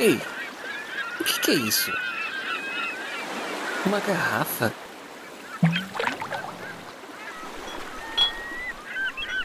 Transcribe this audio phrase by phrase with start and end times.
[0.00, 0.20] Ei,
[1.18, 1.92] o que, que é isso?
[3.84, 4.72] Uma garrafa?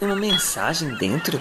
[0.00, 1.38] Uma mensagem dentro?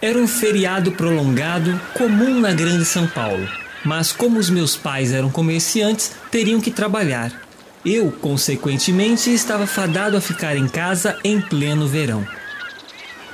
[0.00, 3.46] Era um feriado prolongado comum na Grande São Paulo,
[3.84, 7.43] mas como os meus pais eram comerciantes, teriam que trabalhar.
[7.84, 12.26] Eu, consequentemente, estava fadado a ficar em casa em pleno verão.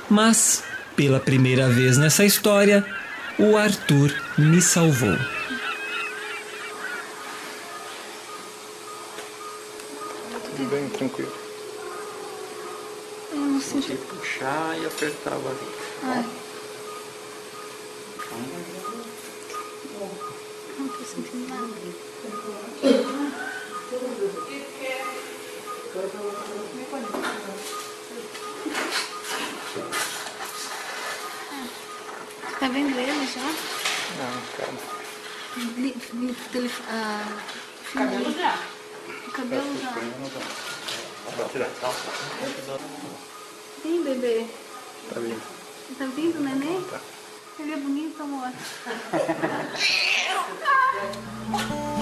[0.09, 0.61] Mas,
[0.93, 2.85] pela primeira vez nessa história,
[3.39, 5.17] o Arthur me salvou.
[10.43, 11.31] Tudo bem, tranquilo.
[13.31, 13.93] Eu não senti.
[13.95, 15.71] puxar e apertar a barriga.
[16.03, 16.25] Ai.
[20.77, 21.71] Não tô sentindo nada.
[23.91, 23.97] Tá
[32.69, 33.41] vendo ele já?
[34.15, 34.79] Não, calma.
[35.75, 37.37] Li, li, tele, ah,
[37.93, 38.57] cabelo já.
[39.27, 39.91] O cabelo já.
[41.35, 41.69] Pode tirar.
[43.83, 44.47] Vem, bebê.
[45.13, 45.37] Tá bem.
[45.97, 46.81] Tá vindo, neném?
[46.83, 47.01] Tá.
[47.59, 48.53] Ele é bonito, amor.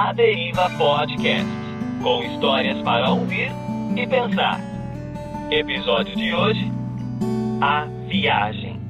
[0.00, 1.50] A Deriva Podcast
[2.00, 3.50] com histórias para ouvir
[3.96, 4.60] e pensar.
[5.50, 6.72] Episódio de hoje:
[7.60, 8.80] A Viagem.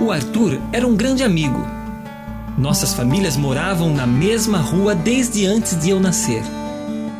[0.00, 1.66] O Arthur era um grande amigo.
[2.56, 6.42] Nossas famílias moravam na mesma rua desde antes de eu nascer.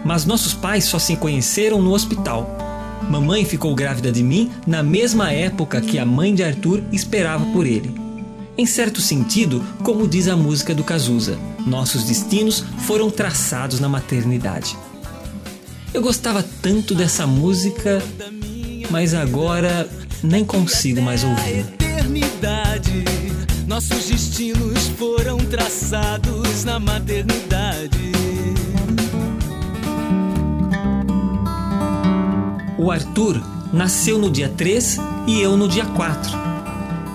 [0.02, 2.65] Mas nossos pais só se conheceram no hospital.
[3.08, 7.66] Mamãe ficou grávida de mim na mesma época que a mãe de Arthur esperava por
[7.66, 7.94] ele.
[8.58, 14.76] Em certo sentido, como diz a música do Cazuza, nossos destinos foram traçados na maternidade.
[15.92, 18.02] Eu gostava tanto dessa música,
[18.90, 19.88] mas agora
[20.22, 21.60] nem consigo mais ouvir.
[21.60, 23.04] eternidade.
[23.66, 28.12] Nossos destinos foram traçados na maternidade.
[32.86, 33.42] O Arthur
[33.72, 36.30] nasceu no dia 3 e eu no dia 4.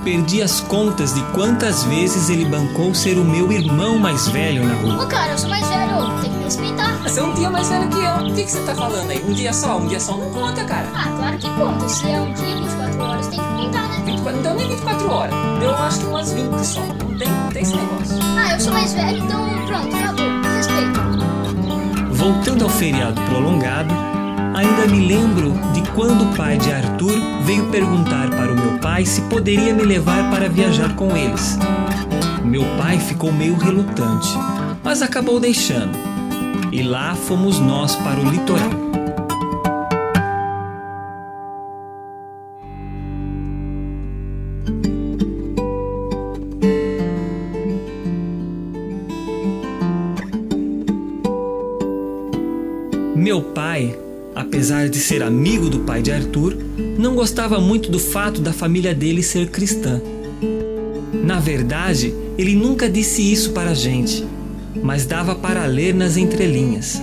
[0.03, 4.73] Perdi as contas de quantas vezes ele bancou ser o meu irmão mais velho na
[4.73, 5.05] rua.
[5.05, 6.97] Ô cara, eu sou mais velho, tem que me respeitar.
[7.03, 8.15] Você é um dia mais velho que eu.
[8.15, 9.23] O que, que você tá falando aí?
[9.25, 9.77] Um dia só?
[9.77, 10.89] Um dia só não conta, cara.
[10.93, 11.87] Ah, claro que conta.
[11.87, 14.03] Se é um dia, 24 horas, tem que contar, né?
[14.07, 15.33] 24, não deu nem 24 horas.
[15.61, 16.81] Deu acho que umas 20 só.
[16.81, 18.19] Não tem, não tem esse negócio.
[18.37, 20.25] Ah, eu sou mais velho, então pronto, acabou.
[20.57, 22.13] Respeito.
[22.13, 24.11] Voltando ao feriado prolongado,
[24.61, 27.13] ainda me lembro de quando o pai de Arthur
[27.43, 31.57] veio perguntar para o meu pai se poderia me levar para viajar com eles.
[32.43, 34.29] Meu pai ficou meio relutante,
[34.83, 35.97] mas acabou deixando.
[36.71, 38.69] E lá fomos nós para o litoral.
[53.15, 53.97] Meu pai,
[54.35, 56.57] apesar de ser amigo do pai de Arthur,
[56.97, 60.01] não gostava muito do fato da família dele ser cristã.
[61.23, 64.25] Na verdade, ele nunca disse isso para a gente,
[64.81, 67.01] mas dava para ler nas entrelinhas.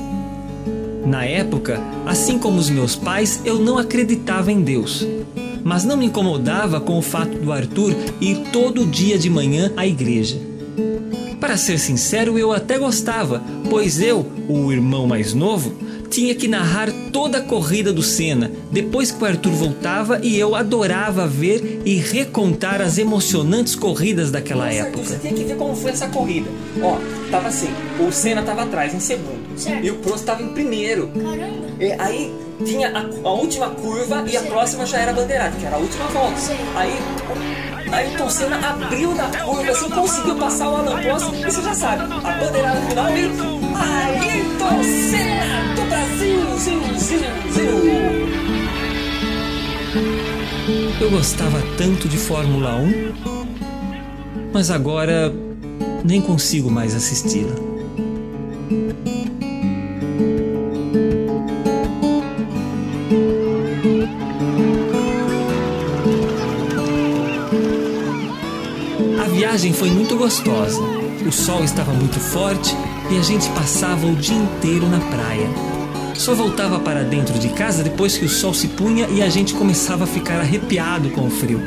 [1.07, 5.07] Na época, assim como os meus pais, eu não acreditava em Deus.
[5.65, 9.87] Mas não me incomodava com o fato do Arthur ir todo dia de manhã à
[9.87, 10.39] igreja.
[11.41, 15.73] Para ser sincero, eu até gostava, pois eu, o irmão mais novo,
[16.11, 20.55] tinha que narrar toda a corrida do Senna, depois que o Arthur voltava e eu
[20.55, 25.05] adorava ver e recontar as emocionantes corridas daquela Nossa, época.
[25.05, 26.51] Você tem que ver como foi essa corrida.
[26.83, 26.99] Ó,
[27.31, 27.69] tava assim,
[28.01, 29.59] o Senna tava atrás em segundo.
[29.59, 29.85] Certo.
[29.85, 31.09] E o Prost estava em primeiro.
[31.09, 31.69] Caramba.
[31.81, 32.33] E aí
[32.65, 34.47] tinha a, a última curva e a Sim.
[34.49, 36.37] próxima já era bandeirada, que era a última volta.
[36.39, 36.57] Sim.
[36.77, 36.93] Aí
[37.89, 41.75] o Ayrton Senna abriu na curva, assim, conseguiu passar o Alan Prost, e você já
[41.75, 45.88] sabe, a bandeirada final e Ayrton Senna do
[51.01, 53.13] Eu gostava tanto de Fórmula 1,
[54.53, 55.33] mas agora
[56.05, 57.55] nem consigo mais assisti-la.
[69.23, 70.81] A viagem foi muito gostosa.
[71.25, 72.75] O sol estava muito forte
[73.11, 75.68] e a gente passava o dia inteiro na praia.
[76.19, 79.55] Só voltava para dentro de casa depois que o sol se punha e a gente
[79.55, 81.61] começava a ficar arrepiado com o frio.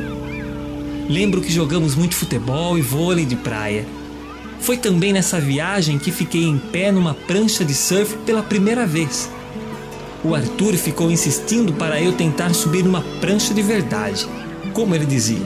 [1.09, 3.85] Lembro que jogamos muito futebol e vôlei de praia.
[4.59, 9.31] Foi também nessa viagem que fiquei em pé numa prancha de surf pela primeira vez.
[10.21, 14.27] O Arthur ficou insistindo para eu tentar subir numa prancha de verdade,
[14.73, 15.41] como ele dizia,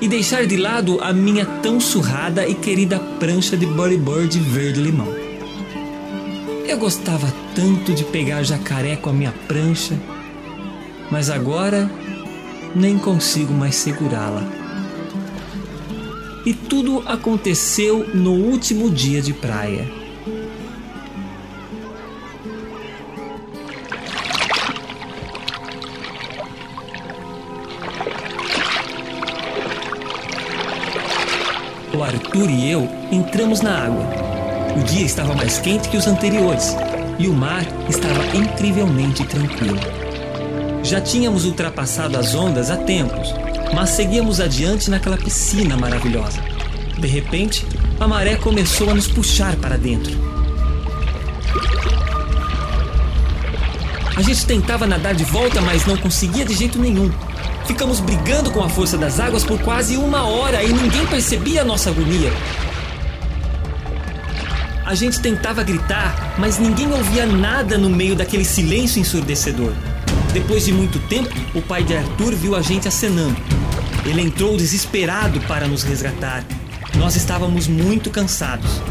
[0.00, 5.19] e deixar de lado a minha tão surrada e querida prancha de bodyboard verde-limão.
[6.70, 9.98] Eu gostava tanto de pegar jacaré com a minha prancha,
[11.10, 11.90] mas agora
[12.76, 14.44] nem consigo mais segurá-la.
[16.46, 19.84] E tudo aconteceu no último dia de praia.
[31.92, 34.39] O Arthur e eu entramos na água.
[34.76, 36.76] O dia estava mais quente que os anteriores
[37.18, 39.78] e o mar estava incrivelmente tranquilo.
[40.82, 43.34] Já tínhamos ultrapassado as ondas há tempos,
[43.74, 46.40] mas seguíamos adiante naquela piscina maravilhosa.
[46.98, 47.66] De repente,
[47.98, 50.12] a maré começou a nos puxar para dentro.
[54.16, 57.10] A gente tentava nadar de volta, mas não conseguia de jeito nenhum.
[57.66, 61.64] Ficamos brigando com a força das águas por quase uma hora e ninguém percebia a
[61.64, 62.30] nossa agonia.
[64.90, 69.72] A gente tentava gritar, mas ninguém ouvia nada no meio daquele silêncio ensurdecedor.
[70.32, 73.36] Depois de muito tempo, o pai de Arthur viu a gente acenando.
[74.04, 76.44] Ele entrou desesperado para nos resgatar.
[76.96, 78.82] Nós estávamos muito cansados.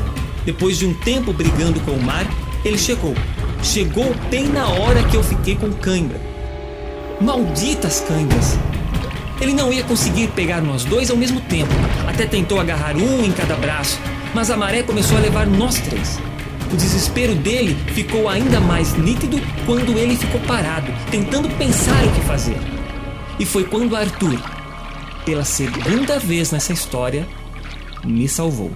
[0.45, 2.25] Depois de um tempo brigando com o mar,
[2.63, 3.13] ele chegou.
[3.61, 6.21] Chegou bem na hora que eu fiquei com cãibra.
[7.19, 8.57] Malditas cãibras!
[9.41, 11.73] Ele não ia conseguir pegar nós dois ao mesmo tempo.
[12.07, 13.99] Até tentou agarrar um em cada braço,
[14.33, 16.19] mas a maré começou a levar nós três.
[16.71, 22.21] O desespero dele ficou ainda mais nítido quando ele ficou parado, tentando pensar o que
[22.21, 22.57] fazer.
[23.39, 24.39] E foi quando Arthur,
[25.25, 27.27] pela segunda vez nessa história,
[28.03, 28.71] me salvou.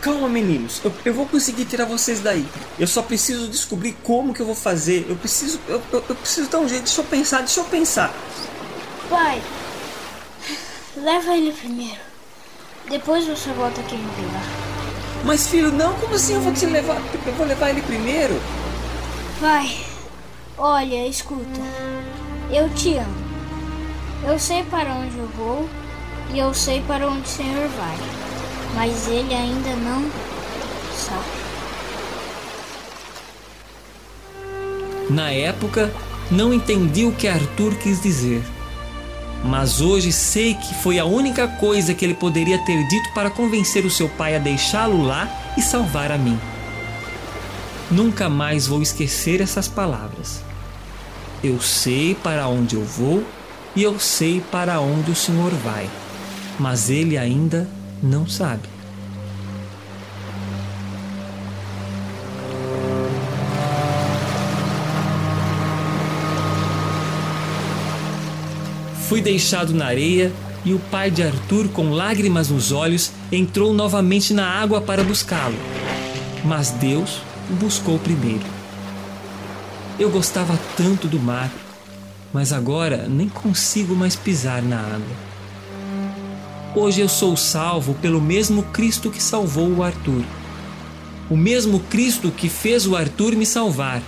[0.00, 0.80] Calma, meninos.
[0.82, 2.46] Eu, eu vou conseguir tirar vocês daí.
[2.78, 5.06] Eu só preciso descobrir como que eu vou fazer.
[5.08, 5.60] Eu preciso.
[5.68, 6.84] Eu, eu, eu preciso dar um jeito.
[6.84, 8.14] Deixa eu pensar, deixa eu pensar.
[9.10, 9.42] Pai,
[11.02, 12.00] leva ele primeiro.
[12.88, 14.44] Depois você volta aqui me pegar.
[15.24, 17.00] Mas filho, não, como assim eu vou te levar?
[17.26, 18.40] Eu vou levar ele primeiro?
[19.40, 19.84] Vai.
[20.56, 21.60] Olha, escuta.
[22.50, 23.30] Eu te amo.
[24.26, 25.68] Eu sei para onde eu vou
[26.32, 27.96] e eu sei para onde o Senhor vai.
[28.74, 30.10] Mas ele ainda não
[30.94, 31.40] sabe.
[35.08, 35.92] Na época,
[36.30, 38.42] não entendi o que Arthur quis dizer.
[39.42, 43.84] Mas hoje sei que foi a única coisa que ele poderia ter dito para convencer
[43.86, 46.38] o seu pai a deixá-lo lá e salvar a mim.
[47.90, 50.42] Nunca mais vou esquecer essas palavras.
[51.42, 53.24] Eu sei para onde eu vou
[53.74, 55.88] e eu sei para onde o Senhor vai,
[56.58, 57.66] mas ele ainda
[58.02, 58.68] não sabe.
[69.10, 70.32] Fui deixado na areia
[70.64, 75.56] e o pai de Arthur, com lágrimas nos olhos, entrou novamente na água para buscá-lo.
[76.44, 77.18] Mas Deus
[77.50, 78.44] o buscou primeiro.
[79.98, 81.50] Eu gostava tanto do mar,
[82.32, 85.16] mas agora nem consigo mais pisar na água.
[86.76, 90.22] Hoje eu sou salvo pelo mesmo Cristo que salvou o Arthur.
[91.28, 94.00] O mesmo Cristo que fez o Arthur me salvar.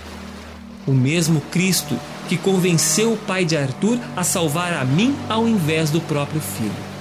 [0.87, 5.89] O mesmo Cristo que convenceu o pai de Arthur a salvar a mim ao invés
[5.89, 6.93] do próprio filho.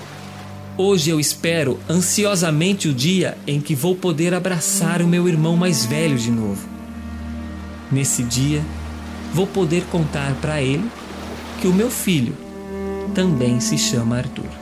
[0.76, 5.84] Hoje eu espero ansiosamente o dia em que vou poder abraçar o meu irmão mais
[5.84, 6.66] velho de novo.
[7.90, 8.62] Nesse dia,
[9.34, 10.88] vou poder contar para ele
[11.60, 12.34] que o meu filho
[13.14, 14.61] também se chama Arthur.